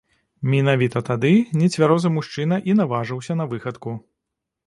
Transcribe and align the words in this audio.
Менавіта 0.51 1.01
тады 1.09 1.33
нецвярозы 1.61 2.09
мужчына 2.17 2.55
і 2.73 2.77
наважыўся 2.79 3.33
на 3.43 3.47
выхадку. 3.51 3.91